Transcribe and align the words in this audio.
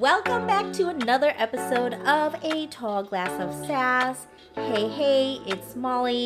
Welcome 0.00 0.46
back 0.46 0.72
to 0.74 0.88
another 0.88 1.34
episode 1.36 1.94
of 1.94 2.34
A 2.42 2.66
Tall 2.66 3.04
Glass 3.04 3.30
of 3.40 3.54
Sass. 3.66 4.26
Hey, 4.56 4.88
hey, 4.88 5.40
it's 5.46 5.76
Molly. 5.76 6.24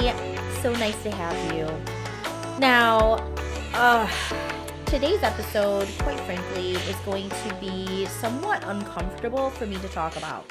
So 0.63 0.73
nice 0.73 1.03
to 1.03 1.11
have 1.11 1.55
you. 1.55 1.67
Now, 2.59 3.17
uh, 3.75 4.09
today's 4.87 5.23
episode, 5.23 5.87
quite 5.99 6.19
frankly, 6.21 6.73
is 6.73 6.97
going 7.05 7.29
to 7.29 7.55
be 7.61 8.07
somewhat 8.07 8.65
uncomfortable 8.65 9.51
for 9.51 9.67
me 9.67 9.77
to 9.77 9.89
talk 9.89 10.17
about. 10.17 10.51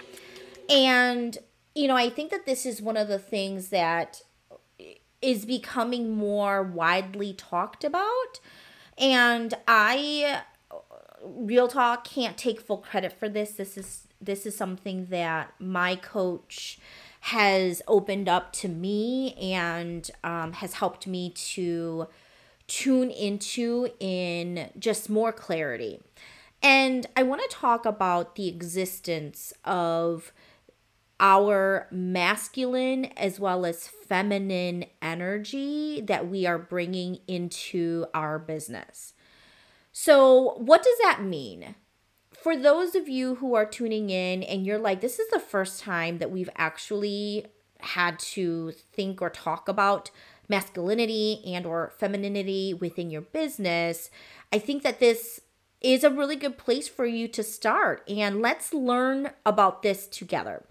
And, 0.70 1.38
you 1.74 1.88
know, 1.88 1.96
I 1.96 2.10
think 2.12 2.30
that 2.30 2.46
this 2.46 2.68
is 2.68 2.84
one 2.84 2.98
of 2.98 3.08
the 3.08 3.20
things 3.20 3.70
that 3.70 4.22
is 5.24 5.46
becoming 5.46 6.16
more 6.16 6.62
widely 6.62 7.34
talked 7.34 7.84
about. 7.84 8.40
And 9.00 9.56
I 9.68 10.44
real 11.36 11.68
talk 11.68 12.04
can't 12.04 12.38
take 12.38 12.62
full 12.62 12.78
credit 12.78 13.14
for 13.14 13.30
this. 13.30 13.52
This 13.52 13.78
is 13.78 14.08
this 14.20 14.46
is 14.46 14.58
something 14.58 15.08
that 15.08 15.54
my 15.60 15.96
coach 15.96 16.80
has 17.20 17.82
opened 17.88 18.28
up 18.28 18.52
to 18.54 18.68
me 18.68 19.34
and 19.36 20.10
um, 20.24 20.54
has 20.54 20.74
helped 20.74 21.06
me 21.06 21.30
to 21.32 22.08
tune 22.68 23.12
into 23.12 23.90
in 24.00 24.70
just 24.80 25.10
more 25.10 25.32
clarity. 25.32 26.00
And 26.62 27.06
I 27.16 27.24
want 27.24 27.42
to 27.48 27.56
talk 27.56 27.86
about 27.86 28.36
the 28.36 28.48
existence 28.48 29.54
of 29.64 30.32
our 31.20 31.88
masculine 31.92 33.06
as 33.18 33.40
well 33.40 33.66
as 33.66 33.88
feminine 33.88 34.86
energy 35.02 36.02
that 36.02 36.28
we 36.28 36.46
are 36.46 36.60
bringing 36.60 37.20
into 37.28 38.06
our 38.14 38.38
business. 38.38 39.14
So, 40.00 40.54
what 40.60 40.84
does 40.84 41.00
that 41.02 41.24
mean? 41.24 41.74
For 42.32 42.56
those 42.56 42.94
of 42.94 43.10
you 43.10 43.34
who 43.34 43.56
are 43.56 43.66
tuning 43.66 44.12
in 44.12 44.44
and 44.44 44.64
you're 44.64 44.78
like, 44.78 45.02
this 45.02 45.18
is 45.18 45.28
the 45.30 45.40
first 45.40 45.82
time 45.82 46.20
that 46.20 46.30
we've 46.30 46.52
actually 46.56 47.48
had 47.80 48.20
to 48.20 48.74
think 48.94 49.24
or 49.24 49.32
talk 49.32 49.68
about 49.68 50.12
masculinity 50.48 51.42
and 51.48 51.66
or 51.66 51.94
femininity 51.98 52.76
within 52.76 53.10
your 53.10 53.24
business, 53.24 54.12
I 54.54 54.60
think 54.60 54.84
that 54.84 55.00
this 55.00 55.42
is 55.82 56.04
a 56.04 56.12
really 56.12 56.36
good 56.36 56.60
place 56.60 56.88
for 56.88 57.08
you 57.08 57.28
to 57.30 57.42
start 57.42 58.04
and 58.08 58.40
let's 58.40 58.76
learn 58.76 59.32
about 59.48 59.82
this 59.82 60.06
together. 60.06 60.64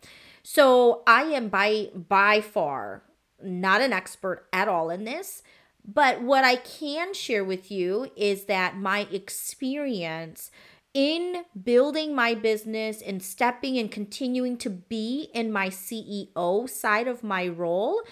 So, 0.44 1.02
I 1.04 1.22
am 1.22 1.48
by 1.48 1.91
by 1.92 2.41
far 2.41 3.02
not 3.42 3.80
an 3.80 3.92
expert 3.92 4.47
at 4.52 4.69
all 4.69 4.88
in 4.88 5.02
this. 5.02 5.42
But 5.86 6.20
what 6.20 6.44
I 6.44 6.56
can 6.56 7.14
share 7.14 7.44
with 7.44 7.70
you 7.70 8.10
is 8.16 8.44
that 8.44 8.76
my 8.76 9.06
experience 9.12 10.50
in 10.92 11.44
building 11.62 12.14
my 12.14 12.34
business 12.34 13.00
and 13.02 13.22
stepping 13.22 13.78
and 13.78 13.90
continuing 13.90 14.56
to 14.58 14.70
be 14.70 15.28
in 15.32 15.52
my 15.52 15.68
CEO 15.68 16.68
side 16.68 17.06
of 17.06 17.22
my 17.22 17.46
role 17.46 18.02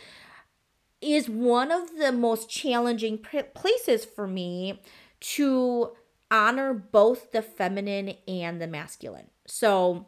is 1.00 1.28
one 1.28 1.72
of 1.72 1.97
the 1.98 2.12
most 2.12 2.48
challenging 2.48 3.19
places 3.19 4.05
for 4.05 4.27
me 4.27 4.80
to 5.20 5.92
honor 6.30 6.72
both 6.75 7.33
the 7.33 7.42
feminine 7.42 8.14
and 8.28 8.61
the 8.61 8.67
masculine. 8.67 9.30
So 9.47 10.06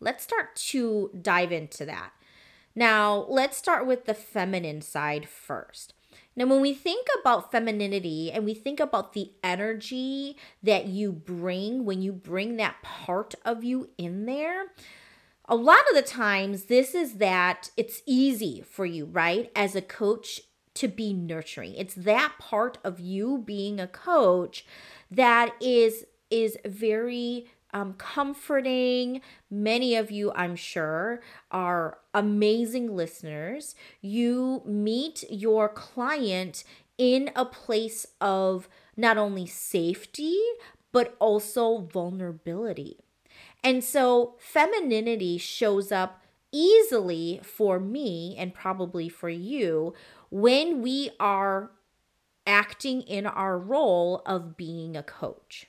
let's 0.00 0.24
start 0.24 0.56
to 0.56 1.10
dive 1.20 1.52
into 1.52 1.84
that. 1.86 2.12
Now, 2.74 3.26
let's 3.28 3.56
start 3.56 3.86
with 3.86 4.06
the 4.06 4.14
feminine 4.14 4.82
side 4.82 5.28
first. 5.28 5.94
Now, 6.38 6.46
when 6.46 6.60
we 6.60 6.72
think 6.72 7.08
about 7.18 7.50
femininity 7.50 8.30
and 8.30 8.44
we 8.44 8.54
think 8.54 8.78
about 8.78 9.12
the 9.12 9.32
energy 9.42 10.36
that 10.62 10.86
you 10.86 11.10
bring 11.10 11.84
when 11.84 12.00
you 12.00 12.12
bring 12.12 12.58
that 12.58 12.80
part 12.80 13.34
of 13.44 13.64
you 13.64 13.90
in 13.98 14.24
there, 14.24 14.66
a 15.46 15.56
lot 15.56 15.80
of 15.90 15.96
the 15.96 16.08
times 16.08 16.66
this 16.66 16.94
is 16.94 17.14
that 17.14 17.72
it's 17.76 18.02
easy 18.06 18.62
for 18.64 18.86
you, 18.86 19.06
right? 19.06 19.50
As 19.56 19.74
a 19.74 19.82
coach 19.82 20.42
to 20.74 20.86
be 20.86 21.12
nurturing. 21.12 21.74
It's 21.74 21.94
that 21.94 22.34
part 22.38 22.78
of 22.84 23.00
you 23.00 23.42
being 23.44 23.80
a 23.80 23.88
coach 23.88 24.64
that 25.10 25.56
is 25.60 26.04
is 26.30 26.56
very 26.64 27.46
um, 27.72 27.94
comforting. 27.94 29.20
Many 29.50 29.94
of 29.94 30.10
you, 30.10 30.32
I'm 30.34 30.56
sure, 30.56 31.20
are 31.50 31.98
amazing 32.14 32.94
listeners. 32.94 33.74
You 34.00 34.62
meet 34.64 35.24
your 35.30 35.68
client 35.68 36.64
in 36.96 37.30
a 37.36 37.44
place 37.44 38.06
of 38.20 38.68
not 38.96 39.16
only 39.16 39.46
safety, 39.46 40.36
but 40.92 41.16
also 41.20 41.78
vulnerability. 41.78 42.98
And 43.62 43.82
so, 43.82 44.34
femininity 44.38 45.38
shows 45.38 45.92
up 45.92 46.22
easily 46.52 47.40
for 47.42 47.78
me 47.78 48.34
and 48.38 48.54
probably 48.54 49.08
for 49.08 49.28
you 49.28 49.94
when 50.30 50.80
we 50.80 51.10
are 51.20 51.70
acting 52.46 53.02
in 53.02 53.26
our 53.26 53.58
role 53.58 54.22
of 54.24 54.56
being 54.56 54.96
a 54.96 55.02
coach. 55.02 55.66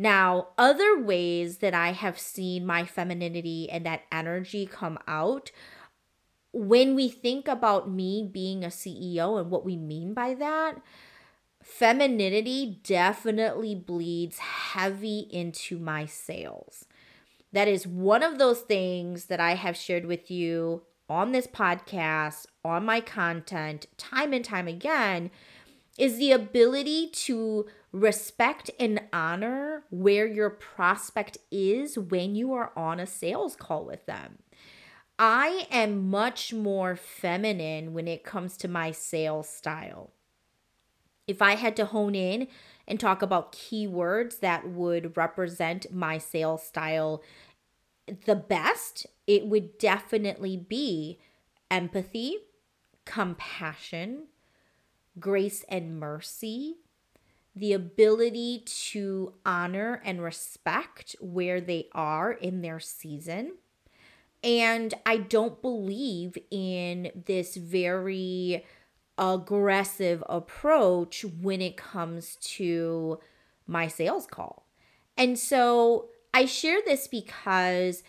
Now, 0.00 0.48
other 0.56 0.98
ways 0.98 1.58
that 1.58 1.74
I 1.74 1.92
have 1.92 2.18
seen 2.18 2.64
my 2.64 2.86
femininity 2.86 3.68
and 3.70 3.84
that 3.84 4.04
energy 4.10 4.64
come 4.64 4.98
out 5.06 5.50
when 6.54 6.94
we 6.94 7.10
think 7.10 7.46
about 7.46 7.90
me 7.90 8.26
being 8.32 8.64
a 8.64 8.68
CEO 8.68 9.38
and 9.38 9.50
what 9.50 9.62
we 9.62 9.76
mean 9.76 10.14
by 10.14 10.32
that, 10.32 10.80
femininity 11.62 12.80
definitely 12.82 13.74
bleeds 13.74 14.38
heavy 14.38 15.28
into 15.30 15.78
my 15.78 16.06
sales. 16.06 16.86
That 17.52 17.68
is 17.68 17.86
one 17.86 18.22
of 18.22 18.38
those 18.38 18.60
things 18.60 19.26
that 19.26 19.38
I 19.38 19.54
have 19.54 19.76
shared 19.76 20.06
with 20.06 20.30
you 20.30 20.80
on 21.10 21.32
this 21.32 21.46
podcast, 21.46 22.46
on 22.64 22.86
my 22.86 23.02
content, 23.02 23.84
time 23.98 24.32
and 24.32 24.44
time 24.44 24.66
again, 24.66 25.30
is 25.98 26.16
the 26.16 26.32
ability 26.32 27.08
to 27.08 27.66
respect 27.92 28.70
and 28.78 29.02
honor 29.12 29.84
where 29.90 30.26
your 30.26 30.50
prospect 30.50 31.38
is 31.50 31.98
when 31.98 32.34
you 32.34 32.52
are 32.52 32.72
on 32.76 33.00
a 33.00 33.06
sales 33.06 33.56
call 33.56 33.84
with 33.84 34.06
them. 34.06 34.38
I 35.18 35.66
am 35.70 36.08
much 36.08 36.52
more 36.52 36.96
feminine 36.96 37.92
when 37.92 38.08
it 38.08 38.24
comes 38.24 38.56
to 38.58 38.68
my 38.68 38.90
sales 38.90 39.48
style. 39.48 40.12
If 41.26 41.42
I 41.42 41.56
had 41.56 41.76
to 41.76 41.84
hone 41.84 42.14
in 42.14 42.48
and 42.88 42.98
talk 42.98 43.22
about 43.22 43.52
keywords 43.52 44.40
that 44.40 44.68
would 44.68 45.16
represent 45.16 45.92
my 45.92 46.18
sales 46.18 46.62
style 46.62 47.22
the 48.24 48.34
best, 48.34 49.06
it 49.26 49.46
would 49.46 49.78
definitely 49.78 50.56
be 50.56 51.20
empathy, 51.70 52.36
compassion, 53.04 54.28
grace 55.18 55.64
and 55.68 56.00
mercy, 56.00 56.78
the 57.54 57.72
ability 57.72 58.62
to 58.66 59.34
honor 59.44 60.00
and 60.04 60.22
respect 60.22 61.16
where 61.20 61.60
they 61.60 61.88
are 61.92 62.32
in 62.32 62.62
their 62.62 62.80
season. 62.80 63.52
And 64.42 64.94
I 65.04 65.18
don't 65.18 65.60
believe 65.60 66.38
in 66.50 67.10
this 67.26 67.56
very 67.56 68.64
aggressive 69.18 70.24
approach 70.28 71.24
when 71.24 71.60
it 71.60 71.76
comes 71.76 72.36
to 72.36 73.20
my 73.66 73.86
sales 73.86 74.26
call. 74.26 74.66
And 75.16 75.38
so 75.38 76.08
I 76.32 76.46
share 76.46 76.80
this 76.84 77.06
because 77.06 78.02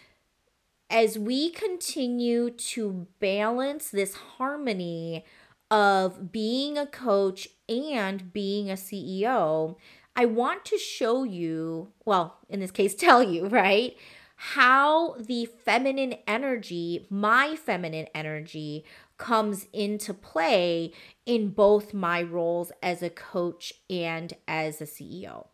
as 0.90 1.18
we 1.18 1.50
continue 1.50 2.50
to 2.50 3.08
balance 3.20 3.90
this 3.90 4.14
harmony 4.14 5.26
of 5.70 6.32
being 6.32 6.78
a 6.78 6.86
coach 6.86 7.48
and 7.72 8.34
being 8.34 8.70
a 8.70 8.76
CEO, 8.76 9.78
I 10.16 10.26
want 10.26 10.66
to 10.66 10.78
show 10.78 11.24
you, 11.24 11.94
well, 12.06 12.38
in 12.50 12.60
this 12.60 12.72
case, 12.72 12.96
tell 12.96 13.24
you, 13.24 13.48
right? 13.48 13.96
How 14.36 15.16
the 15.20 15.46
feminine 15.46 16.16
energy, 16.28 17.06
my 17.10 17.56
feminine 17.56 18.08
energy, 18.14 18.84
comes 19.18 19.68
into 19.72 20.16
play 20.16 20.92
in 21.28 21.50
both 21.50 21.94
my 21.94 22.24
roles 22.24 22.72
as 22.82 23.04
a 23.04 23.10
coach 23.10 23.72
and 23.88 24.34
as 24.48 24.82
a 24.82 24.86
CEO. 24.86 25.48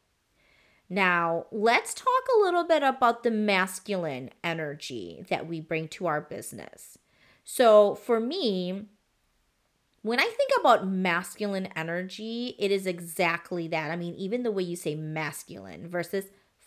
Now, 0.90 1.48
let's 1.52 1.94
talk 1.94 2.08
a 2.34 2.40
little 2.40 2.64
bit 2.64 2.82
about 2.82 3.24
the 3.24 3.32
masculine 3.32 4.30
energy 4.42 5.26
that 5.30 5.46
we 5.46 5.60
bring 5.60 5.90
to 5.90 6.08
our 6.08 6.22
business. 6.22 6.98
So, 7.44 7.96
for 7.96 8.22
me, 8.22 8.86
when 10.02 10.20
I 10.20 10.24
think 10.24 10.52
about 10.60 10.88
masculine 10.88 11.68
energy, 11.76 12.56
it 12.60 12.72
is 12.72 12.86
exactly 12.86 13.68
that. 13.70 13.92
I 13.92 13.96
mean, 13.96 14.16
even 14.16 14.44
the 14.44 14.52
way 14.52 14.64
you 14.64 14.76
say 14.76 14.96
masculine 14.96 15.88
versus 15.88 16.26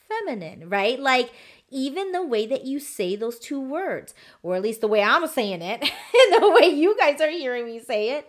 feminine, 0.09 0.69
right? 0.69 0.99
Like, 0.99 1.33
even 1.71 2.13
the 2.13 2.27
way 2.27 2.47
that 2.47 2.65
you 2.65 2.81
say 2.81 3.17
those 3.17 3.39
two 3.39 3.61
words, 3.61 4.15
or 4.43 4.57
at 4.57 4.63
least 4.63 4.81
the 4.81 4.89
way 4.89 5.03
I'm 5.03 5.27
saying 5.27 5.63
it, 5.63 5.83
and 5.83 6.43
the 6.43 6.51
way 6.51 6.69
you 6.69 6.97
guys 6.99 7.21
are 7.21 7.31
hearing 7.31 7.67
me 7.67 7.79
say 7.79 8.11
it, 8.11 8.29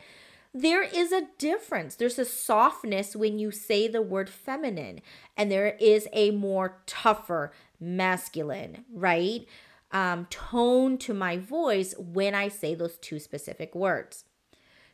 there 0.54 0.84
is 0.84 1.12
a 1.12 1.28
difference. 1.38 1.96
There's 1.96 2.20
a 2.20 2.26
softness 2.26 3.16
when 3.16 3.40
you 3.40 3.52
say 3.52 3.88
the 3.88 4.02
word 4.02 4.30
feminine, 4.30 5.02
and 5.38 5.50
there 5.50 5.78
is 5.80 6.08
a 6.14 6.32
more 6.32 6.82
tougher 6.86 7.52
masculine, 7.80 8.86
right? 8.94 9.46
Um, 9.92 10.28
tone 10.30 10.98
to 11.00 11.14
my 11.14 11.38
voice 11.38 11.96
when 11.98 12.36
I 12.36 12.48
say 12.48 12.76
those 12.76 12.98
two 12.98 13.20
specific 13.20 13.74
words. 13.76 14.26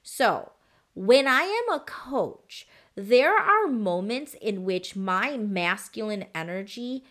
So, 0.09 0.53
when 0.93 1.27
I 1.27 1.41
am 1.41 1.75
a 1.75 1.81
coach, 1.81 2.65
there 2.95 3.35
are 3.35 3.67
moments 3.67 4.35
in 4.41 4.63
which 4.63 4.95
my 4.95 5.35
masculine 5.35 6.27
energy 6.33 7.03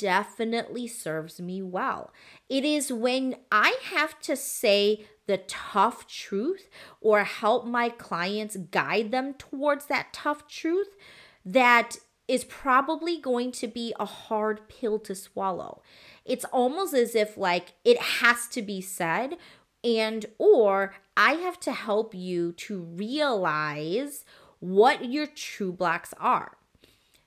definitely 0.00 0.88
serves 0.88 1.40
me 1.40 1.62
well. 1.62 2.12
It 2.48 2.64
is 2.64 2.92
when 2.92 3.36
I 3.52 3.76
have 3.84 4.18
to 4.22 4.34
say 4.34 5.04
the 5.28 5.38
tough 5.38 6.08
truth 6.08 6.68
or 7.00 7.22
help 7.22 7.66
my 7.66 7.88
clients 7.88 8.56
guide 8.56 9.12
them 9.12 9.34
towards 9.34 9.86
that 9.86 10.12
tough 10.12 10.48
truth 10.48 10.96
that 11.44 11.98
is 12.26 12.42
probably 12.42 13.16
going 13.16 13.52
to 13.52 13.68
be 13.68 13.94
a 14.00 14.04
hard 14.04 14.68
pill 14.68 14.98
to 14.98 15.14
swallow. 15.14 15.82
It's 16.24 16.44
almost 16.46 16.94
as 16.94 17.14
if 17.14 17.36
like 17.36 17.74
it 17.84 17.98
has 17.98 18.48
to 18.48 18.60
be 18.60 18.80
said 18.80 19.36
and 19.82 20.26
or 20.38 20.94
I 21.22 21.32
have 21.34 21.60
to 21.60 21.72
help 21.72 22.14
you 22.14 22.52
to 22.52 22.78
realize 22.80 24.24
what 24.58 25.04
your 25.04 25.26
true 25.26 25.70
blocks 25.70 26.14
are. 26.18 26.56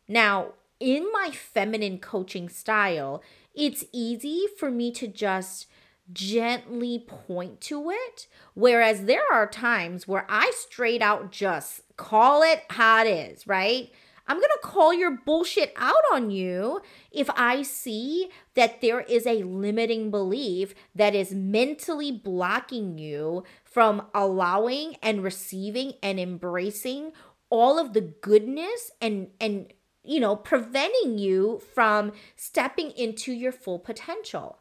Now, 0.08 0.54
in 0.80 1.12
my 1.14 1.30
feminine 1.30 2.00
coaching 2.00 2.50
style, 2.50 3.22
it's 3.54 3.86
easy 3.92 4.46
for 4.58 4.72
me 4.72 4.92
to 4.94 5.08
just 5.08 5.68
gently 6.12 7.06
point 7.08 7.62
to 7.62 7.92
it. 7.92 8.26
Whereas 8.56 9.04
there 9.06 9.32
are 9.32 9.46
times 9.46 10.08
where 10.08 10.26
I 10.28 10.52
straight 10.56 11.04
out 11.04 11.32
just 11.32 11.82
call 11.96 12.42
it 12.42 12.64
how 12.72 13.06
it 13.06 13.08
is, 13.08 13.46
right? 13.46 13.92
I'm 14.28 14.38
going 14.38 14.50
to 14.62 14.68
call 14.68 14.94
your 14.94 15.12
bullshit 15.12 15.74
out 15.76 16.04
on 16.14 16.32
you 16.32 16.82
if 17.12 17.30
I 17.32 17.62
see 17.62 18.30
that 18.56 18.80
there 18.82 19.02
is 19.02 19.28
a 19.28 19.44
limiting 19.44 20.12
belief 20.12 20.74
that 20.96 21.14
is 21.14 21.34
mentally 21.34 22.12
blocking 22.12 22.98
you 22.98 23.44
from 23.64 24.08
allowing 24.14 24.96
and 25.02 25.24
receiving 25.24 25.94
and 26.02 26.20
embracing 26.20 27.12
all 27.50 27.78
of 27.78 27.94
the 27.94 28.02
goodness 28.02 28.92
and 29.00 29.28
and 29.40 29.72
you 30.04 30.20
know 30.20 30.36
preventing 30.36 31.20
you 31.20 31.62
from 31.74 32.12
stepping 32.36 32.92
into 32.92 33.34
your 33.34 33.52
full 33.52 33.80
potential. 33.80 34.60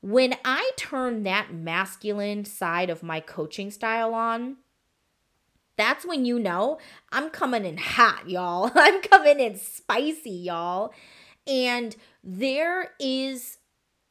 When 0.00 0.34
I 0.44 0.72
turn 0.76 1.22
that 1.22 1.54
masculine 1.54 2.44
side 2.44 2.90
of 2.90 3.02
my 3.02 3.20
coaching 3.20 3.70
style 3.70 4.12
on, 4.12 4.56
that's 5.76 6.06
when 6.06 6.24
you 6.24 6.38
know 6.38 6.78
I'm 7.12 7.30
coming 7.30 7.64
in 7.64 7.76
hot, 7.76 8.28
y'all. 8.28 8.70
I'm 8.74 9.02
coming 9.02 9.40
in 9.40 9.56
spicy, 9.56 10.30
y'all. 10.30 10.92
And 11.46 11.96
there 12.22 12.92
is 12.98 13.58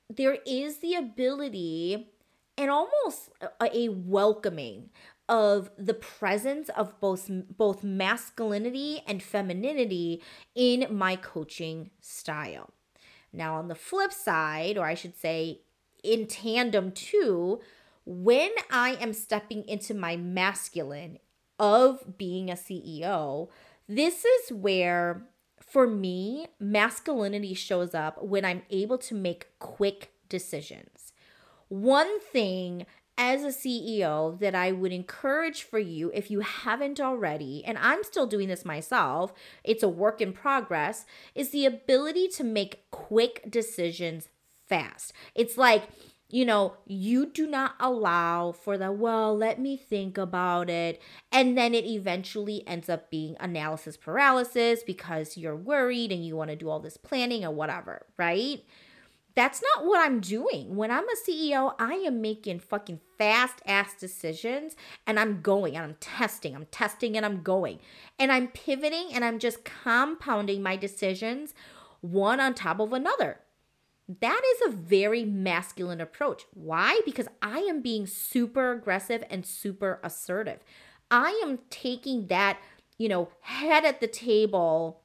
there 0.10 0.38
is 0.46 0.78
the 0.78 0.96
ability 0.96 2.08
and 2.58 2.70
almost 2.70 3.30
a, 3.60 3.90
welcoming 3.90 4.90
of 5.28 5.72
the 5.78 5.94
presence 5.94 6.70
of 6.70 7.00
both 7.00 7.30
both 7.58 7.84
masculinity 7.84 9.02
and 9.08 9.24
femininity 9.24 10.22
in 10.54 10.86
my 10.92 11.16
coaching 11.16 11.90
style. 12.02 12.72
Now 13.32 13.56
on 13.56 13.68
the 13.68 13.76
flip 13.76 14.14
side, 14.14 14.78
or 14.78 14.86
I 14.86 14.94
should 14.94 15.18
say 15.18 15.62
in 16.04 16.28
tandem 16.28 16.92
too, 16.92 17.62
when 18.06 18.52
I 18.70 18.98
am 19.00 19.14
stepping 19.14 19.68
into 19.68 19.94
my 19.94 20.18
masculine 20.18 21.20
of 21.64 22.18
being 22.18 22.50
a 22.50 22.56
CEO, 22.56 23.48
this 23.88 24.26
is 24.26 24.52
where, 24.52 25.30
for 25.62 25.88
me, 25.88 26.48
masculinity 26.60 27.54
shows 27.54 27.96
up 27.96 28.22
when 28.22 28.44
I'm 28.44 28.64
able 28.70 28.98
to 28.98 29.16
make 29.16 29.48
quick 29.60 30.12
decisions. 30.28 31.14
One 31.70 32.20
thing 32.20 32.86
as 33.18 33.44
a 33.44 33.48
CEO 33.58 34.38
that 34.40 34.54
I 34.54 34.74
would 34.74 34.92
encourage 34.92 35.64
for 35.64 35.80
you 35.80 36.12
if 36.14 36.30
you 36.30 36.42
haven't 36.42 37.00
already, 37.00 37.64
and 37.66 37.78
I'm 37.78 38.04
still 38.04 38.28
doing 38.28 38.50
this 38.50 38.66
myself, 38.66 39.32
it's 39.64 39.84
a 39.84 39.88
work 39.88 40.20
in 40.20 40.34
progress, 40.34 41.06
is 41.34 41.52
the 41.52 41.66
ability 41.66 42.28
to 42.30 42.44
make 42.44 42.90
quick 42.92 43.50
decisions 43.50 44.28
fast. 44.68 45.14
It's 45.34 45.58
like, 45.58 45.84
you 46.34 46.46
know, 46.46 46.74
you 46.88 47.28
do 47.28 47.46
not 47.46 47.76
allow 47.80 48.52
for 48.52 48.76
the, 48.76 48.92
well, 48.92 49.38
let 49.38 49.60
me 49.60 49.78
think 49.78 50.18
about 50.18 50.68
it. 50.68 51.00
And 51.32 51.56
then 51.56 51.76
it 51.76 51.86
eventually 51.86 52.68
ends 52.68 52.90
up 52.90 53.12
being 53.12 53.38
analysis 53.40 53.98
paralysis 53.98 54.82
because 54.82 55.38
you're 55.38 55.56
worried 55.56 56.12
and 56.12 56.26
you 56.26 56.36
want 56.36 56.50
to 56.50 56.56
do 56.56 56.70
all 56.70 56.80
this 56.80 56.98
planning 56.98 57.46
or 57.46 57.52
whatever, 57.52 58.08
right? 58.18 58.66
That's 59.36 59.62
not 59.62 59.86
what 59.86 60.04
I'm 60.04 60.22
doing. 60.22 60.76
When 60.76 60.90
I'm 60.90 61.04
a 61.08 61.30
CEO, 61.30 61.76
I 61.78 61.94
am 61.94 62.20
making 62.20 62.62
fucking 62.62 63.00
fast 63.20 63.62
ass 63.68 63.94
decisions 63.94 64.76
and 65.06 65.20
I'm 65.20 65.40
going 65.42 65.76
and 65.76 65.86
I'm 65.86 65.98
testing, 66.00 66.56
I'm 66.56 66.66
testing 66.72 67.16
and 67.16 67.28
I'm 67.28 67.44
going. 67.44 67.78
And 68.18 68.32
I'm 68.32 68.48
pivoting 68.48 69.10
and 69.14 69.24
I'm 69.24 69.38
just 69.38 69.64
compounding 69.64 70.64
my 70.64 70.78
decisions 70.78 71.54
one 72.02 72.40
on 72.40 72.56
top 72.56 72.80
of 72.80 72.92
another. 72.92 73.38
That 74.08 74.42
is 74.56 74.74
a 74.74 74.76
very 74.76 75.24
masculine 75.24 76.02
approach. 76.02 76.44
Why? 76.54 77.02
Because 77.06 77.28
I 77.42 77.60
am 77.60 77.82
being 77.82 78.06
super 78.06 78.72
aggressive 78.72 79.24
and 79.30 79.46
super 79.46 80.00
assertive. 80.04 80.60
I 81.10 81.42
am 81.46 81.60
taking 81.70 82.28
that, 82.28 82.60
you 82.98 83.08
know, 83.08 83.30
head 83.42 83.86
at 83.86 84.02
the 84.02 84.08
table, 84.08 85.02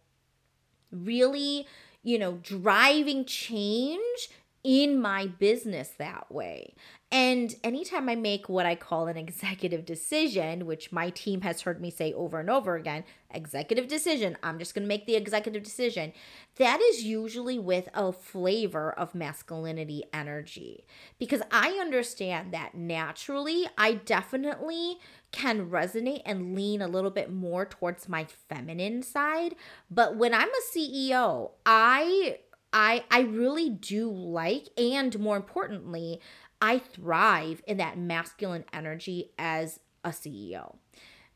really, 0.91 1.67
you 2.03 2.19
know, 2.19 2.39
driving 2.43 3.25
change 3.25 4.31
in 4.69 5.00
my 5.00 5.26
business 5.26 5.88
that 5.97 6.31
way. 6.31 6.75
And 7.11 7.55
anytime 7.65 8.06
I 8.11 8.17
make 8.17 8.50
what 8.50 8.67
I 8.67 8.75
call 8.75 9.06
an 9.06 9.17
executive 9.17 9.87
decision, 9.87 10.67
which 10.67 10.93
my 10.93 11.09
team 11.09 11.41
has 11.41 11.62
heard 11.62 11.81
me 11.81 11.91
say 11.91 12.12
over 12.12 12.38
and 12.38 12.50
over 12.50 12.76
again, 12.76 13.05
executive 13.32 13.88
decision, 13.88 14.37
I'm 14.43 14.59
just 14.59 14.75
going 14.75 14.82
to 14.82 14.88
make 14.88 15.06
the 15.06 15.17
executive 15.17 15.62
decision, 15.62 16.12
that 16.56 16.82
is 16.82 17.03
usually 17.03 17.59
with 17.59 17.88
a 17.94 18.12
flavor 18.12 18.93
of 18.93 19.15
masculinity 19.15 20.05
energy. 20.12 20.85
Because 21.19 21.41
I 21.50 21.79
understand 21.81 22.53
that 22.53 22.75
naturally, 22.75 23.67
I 23.79 23.94
definitely 23.94 24.99
can 25.32 25.71
resonate 25.71 26.21
and 26.26 26.54
lean 26.54 26.83
a 26.83 26.88
little 26.88 27.11
bit 27.11 27.33
more 27.33 27.64
towards 27.64 28.07
my 28.07 28.26
feminine 28.26 29.02
side. 29.02 29.54
But 29.90 30.16
when 30.16 30.35
I'm 30.35 30.50
a 30.50 30.76
CEO, 30.76 31.52
I 31.64 32.40
I 32.72 33.04
I 33.10 33.20
really 33.20 33.70
do 33.70 34.10
like 34.10 34.68
and 34.76 35.18
more 35.18 35.37
importantly, 35.37 36.20
I 36.60 36.78
thrive 36.78 37.62
in 37.66 37.76
that 37.76 37.98
masculine 37.98 38.64
energy 38.72 39.30
as 39.38 39.80
a 40.04 40.10
CEO. 40.10 40.76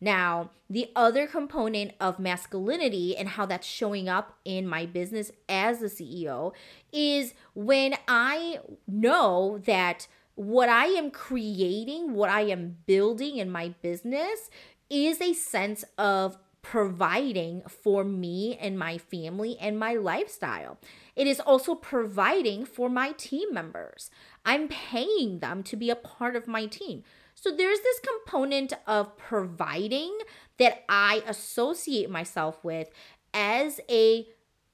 Now, 0.00 0.50
the 0.68 0.90
other 0.96 1.28
component 1.28 1.92
of 2.00 2.18
masculinity 2.18 3.16
and 3.16 3.28
how 3.28 3.46
that's 3.46 3.66
showing 3.66 4.08
up 4.08 4.36
in 4.44 4.66
my 4.66 4.84
business 4.84 5.30
as 5.48 5.80
a 5.80 5.86
CEO 5.86 6.52
is 6.92 7.34
when 7.54 7.94
I 8.08 8.58
know 8.88 9.60
that 9.64 10.08
what 10.34 10.68
I 10.68 10.86
am 10.86 11.12
creating, 11.12 12.14
what 12.14 12.30
I 12.30 12.40
am 12.42 12.78
building 12.86 13.36
in 13.36 13.48
my 13.48 13.74
business 13.80 14.50
is 14.90 15.20
a 15.20 15.34
sense 15.34 15.84
of 15.96 16.36
providing 16.62 17.62
for 17.68 18.04
me 18.04 18.56
and 18.60 18.78
my 18.78 18.96
family 18.96 19.56
and 19.60 19.78
my 19.78 19.94
lifestyle. 19.94 20.78
It 21.16 21.26
is 21.26 21.40
also 21.40 21.74
providing 21.74 22.64
for 22.64 22.88
my 22.88 23.12
team 23.12 23.52
members. 23.52 24.10
I'm 24.44 24.68
paying 24.68 25.40
them 25.40 25.62
to 25.64 25.76
be 25.76 25.90
a 25.90 25.96
part 25.96 26.36
of 26.36 26.46
my 26.46 26.66
team. 26.66 27.02
So 27.34 27.50
there's 27.50 27.80
this 27.80 28.00
component 28.00 28.72
of 28.86 29.16
providing 29.16 30.16
that 30.58 30.84
I 30.88 31.22
associate 31.26 32.08
myself 32.08 32.62
with 32.62 32.90
as 33.34 33.80
a 33.90 34.26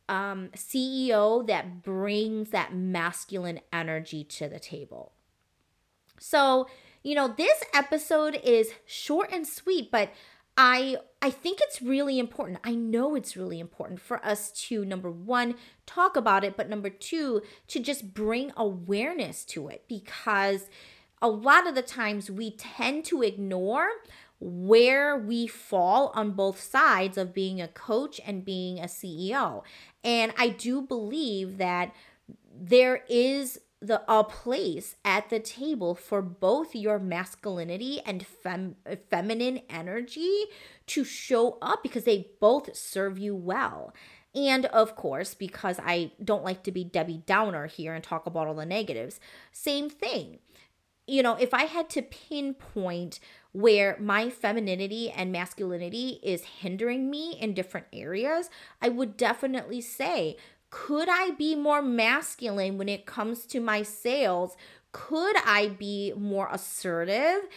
um, 0.09 0.51
CEO 0.55 1.47
that 1.47 1.83
brings 1.83 2.51
that 2.51 2.75
masculine 2.75 3.61
energy 3.73 4.25
to 4.25 4.49
the 4.49 4.59
table. 4.59 5.13
So, 6.19 6.67
you 7.03 7.15
know, 7.15 7.29
this 7.29 7.63
episode 7.73 8.41
is 8.43 8.73
short 8.85 9.31
and 9.33 9.47
sweet, 9.47 9.91
but 9.91 10.11
I 10.61 10.97
I 11.23 11.31
think 11.31 11.61
it's 11.63 11.81
really 11.81 12.19
important. 12.19 12.59
I 12.65 12.75
know 12.75 13.15
it's 13.15 13.37
really 13.37 13.61
important 13.61 14.01
for 14.01 14.25
us 14.25 14.51
to 14.69 14.85
number 14.85 15.11
1 15.11 15.55
talk 15.87 16.17
about 16.17 16.45
it, 16.45 16.57
but 16.57 16.69
number 16.69 16.91
2 16.91 17.43
to 17.69 17.81
just 17.81 18.13
bring 18.13 18.53
awareness 18.57 19.45
to 19.47 19.69
it 19.69 19.85
because 19.89 20.69
a 21.23 21.29
lot 21.29 21.67
of 21.67 21.75
the 21.75 21.83
times 21.83 22.31
we 22.31 22.51
tend 22.51 23.05
to 23.07 23.23
ignore 23.23 23.89
where 24.41 25.17
we 25.17 25.47
fall 25.47 26.13
on 26.15 26.33
both 26.33 26.61
sides 26.61 27.19
of 27.19 27.35
being 27.35 27.61
a 27.61 27.69
coach 27.69 28.21
and 28.25 28.45
being 28.45 28.79
a 28.79 28.85
CEO. 28.85 29.63
And 30.05 30.33
I 30.37 30.49
do 30.51 30.83
believe 30.83 31.59
that 31.59 31.93
there 32.55 33.05
is 33.09 33.61
the 33.81 34.03
a 34.13 34.25
place 34.25 34.97
at 35.05 35.31
the 35.31 35.39
table 35.39 35.95
for 35.95 36.21
both 36.21 36.75
your 36.75 36.99
masculinity 36.99 38.01
and 38.05 38.27
fem, 38.27 38.77
feminine 39.11 39.61
energy 39.71 40.45
to 40.87 41.05
show 41.05 41.59
up 41.63 41.83
because 41.83 42.05
they 42.05 42.29
both 42.41 42.77
serve 42.77 43.19
you 43.19 43.37
well. 43.37 43.95
And 44.35 44.67
of 44.67 44.97
course, 44.97 45.35
because 45.35 45.79
I 45.83 46.13
don't 46.23 46.45
like 46.45 46.63
to 46.65 46.73
be 46.73 46.85
Debbie 46.85 47.23
Downer 47.25 47.67
here 47.67 47.95
and 47.95 48.03
talk 48.03 48.27
about 48.27 48.47
all 48.47 48.55
the 48.55 48.67
negatives, 48.67 49.21
same 49.53 49.89
thing. 49.89 50.39
You 51.07 51.23
know, 51.23 51.37
if 51.37 51.55
I 51.55 51.65
had 51.65 51.89
to 51.91 52.03
pinpoint 52.03 53.21
where 53.53 53.97
my 53.99 54.29
femininity 54.29 55.11
and 55.11 55.33
masculinity 55.33 56.21
is 56.23 56.45
hindering 56.61 57.11
me 57.11 57.39
in 57.41 57.55
different 57.55 57.87
areas, 57.93 58.51
I 58.83 58.91
would 58.91 59.17
definitely 59.17 59.81
say, 59.81 60.37
could 60.71 61.09
I 61.09 61.31
be 61.31 61.55
more 61.55 61.83
masculine 61.83 62.79
when 62.79 62.89
it 62.89 63.07
comes 63.07 63.47
to 63.47 63.61
my 63.61 63.83
sales? 63.83 64.57
Could 64.93 65.37
I 65.45 65.69
be 65.69 66.13
more 66.17 66.49
assertive? 66.51 67.49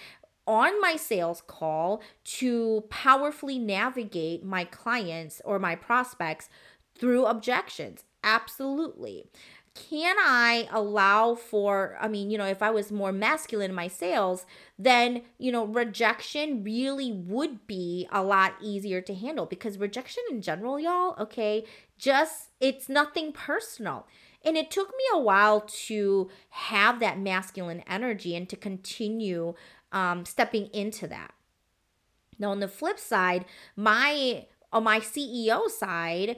on 0.47 0.81
my 0.81 0.95
sales 0.95 1.43
call 1.45 2.01
to 2.23 2.83
powerfully 2.89 3.59
navigate 3.59 4.43
my 4.43 4.65
clients 4.65 5.39
or 5.45 5.59
my 5.59 5.75
prospects 5.75 6.49
through 6.97 7.25
objections. 7.27 8.03
Absolutely 8.23 9.25
can 9.73 10.17
I 10.19 10.67
allow 10.71 11.35
for, 11.35 11.97
I 11.99 12.07
mean, 12.09 12.29
you 12.29 12.37
know, 12.37 12.45
if 12.45 12.61
I 12.61 12.71
was 12.71 12.91
more 12.91 13.13
masculine 13.13 13.71
in 13.71 13.75
my 13.75 13.87
sales, 13.87 14.45
then, 14.77 15.21
you 15.37 15.51
know, 15.51 15.65
rejection 15.65 16.63
really 16.63 17.11
would 17.11 17.67
be 17.67 18.07
a 18.11 18.21
lot 18.21 18.55
easier 18.61 18.99
to 19.01 19.15
handle 19.15 19.45
because 19.45 19.77
rejection 19.77 20.23
in 20.29 20.41
general, 20.41 20.77
y'all, 20.77 21.15
okay, 21.17 21.63
just, 22.01 22.49
it's 22.59 22.89
nothing 22.89 23.31
personal. 23.31 24.07
And 24.43 24.57
it 24.57 24.71
took 24.71 24.89
me 24.89 25.03
a 25.13 25.19
while 25.19 25.61
to 25.85 26.29
have 26.49 26.99
that 26.99 27.19
masculine 27.19 27.83
energy 27.87 28.35
and 28.35 28.49
to 28.49 28.55
continue 28.55 29.53
um, 29.91 30.25
stepping 30.25 30.65
into 30.67 31.07
that. 31.07 31.33
Now, 32.39 32.49
on 32.49 32.59
the 32.59 32.67
flip 32.67 32.99
side, 32.99 33.45
my 33.75 34.47
on 34.73 34.83
my 34.83 34.99
CEO 34.99 35.69
side, 35.69 36.37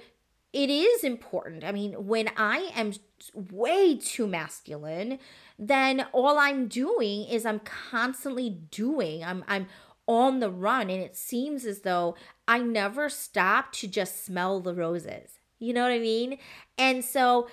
it 0.52 0.70
is 0.70 1.04
important. 1.04 1.64
I 1.64 1.72
mean, 1.72 1.94
when 2.08 2.30
I 2.36 2.72
am 2.76 2.94
way 3.34 3.96
too 3.96 4.28
masculine, 4.28 5.20
then 5.58 6.06
all 6.12 6.38
I'm 6.38 6.68
doing 6.68 7.24
is 7.26 7.46
I'm 7.46 7.60
constantly 7.60 8.50
doing. 8.50 9.24
I'm 9.24 9.46
I'm 9.48 9.68
on 10.06 10.42
the 10.42 10.52
run 10.52 10.90
and 10.90 11.02
it 11.02 11.16
seems 11.16 11.64
as 11.66 11.82
though 11.82 12.16
I 12.46 12.60
never 12.60 13.08
stop 13.08 13.72
to 13.74 13.88
just 13.88 14.26
smell 14.26 14.60
the 14.60 14.74
roses. 14.74 15.40
You 15.64 15.74
know 15.74 15.84
what 15.84 15.92
I 15.92 16.00
mean? 16.00 16.38
And 16.78 17.04
so 17.06 17.48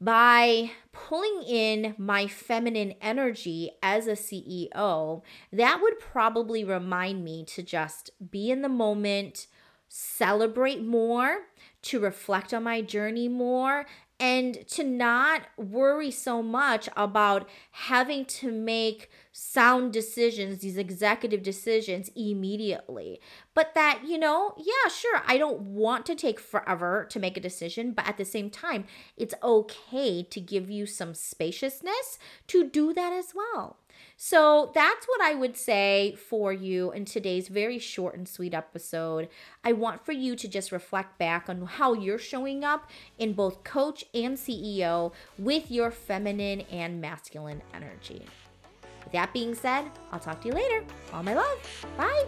by 0.00 0.72
pulling 0.92 1.44
in 1.48 1.94
my 1.96 2.26
feminine 2.26 2.94
energy 3.00 3.70
as 3.82 4.06
a 4.06 4.12
CEO, 4.12 5.22
that 5.52 5.80
would 5.80 5.98
probably 5.98 6.62
remind 6.62 7.24
me 7.24 7.44
to 7.46 7.62
just 7.62 8.10
be 8.30 8.50
in 8.50 8.60
the 8.60 8.68
moment, 8.68 9.46
celebrate 9.88 10.82
more, 10.82 11.46
to 11.82 12.00
reflect 12.00 12.52
on 12.52 12.64
my 12.64 12.82
journey 12.82 13.28
more 13.28 13.86
and 14.20 14.66
to 14.68 14.84
not 14.84 15.42
worry 15.56 16.10
so 16.10 16.42
much 16.42 16.88
about 16.96 17.48
having 17.72 18.24
to 18.24 18.52
make 18.52 19.10
sound 19.32 19.92
decisions, 19.92 20.58
these 20.60 20.76
executive 20.76 21.42
decisions 21.42 22.10
immediately. 22.14 23.20
But 23.54 23.74
that, 23.74 24.02
you 24.06 24.18
know, 24.18 24.54
yeah, 24.56 24.88
sure, 24.88 25.22
I 25.26 25.36
don't 25.36 25.60
want 25.60 26.06
to 26.06 26.14
take 26.14 26.38
forever 26.38 27.06
to 27.10 27.18
make 27.18 27.36
a 27.36 27.40
decision, 27.40 27.92
but 27.92 28.06
at 28.06 28.16
the 28.16 28.24
same 28.24 28.50
time, 28.50 28.84
it's 29.16 29.34
okay 29.42 30.22
to 30.22 30.40
give 30.40 30.70
you 30.70 30.86
some 30.86 31.14
spaciousness 31.14 32.18
to 32.46 32.68
do 32.68 32.92
that 32.94 33.12
as 33.12 33.34
well. 33.34 33.78
So 34.16 34.70
that's 34.74 35.06
what 35.06 35.20
I 35.20 35.34
would 35.34 35.56
say 35.56 36.16
for 36.28 36.52
you 36.52 36.92
in 36.92 37.04
today's 37.04 37.48
very 37.48 37.78
short 37.78 38.16
and 38.16 38.28
sweet 38.28 38.54
episode. 38.54 39.28
I 39.64 39.72
want 39.72 40.04
for 40.04 40.12
you 40.12 40.36
to 40.36 40.48
just 40.48 40.72
reflect 40.72 41.18
back 41.18 41.48
on 41.48 41.66
how 41.66 41.94
you're 41.94 42.18
showing 42.18 42.64
up 42.64 42.90
in 43.18 43.32
both 43.32 43.64
coach 43.64 44.04
and 44.14 44.36
CEO 44.36 45.12
with 45.38 45.70
your 45.70 45.90
feminine 45.90 46.62
and 46.62 47.00
masculine 47.00 47.62
energy. 47.74 48.22
With 49.02 49.12
that 49.12 49.32
being 49.32 49.54
said, 49.54 49.90
I'll 50.12 50.20
talk 50.20 50.40
to 50.42 50.48
you 50.48 50.54
later. 50.54 50.84
All 51.12 51.22
my 51.22 51.34
love. 51.34 51.86
Bye. 51.96 52.24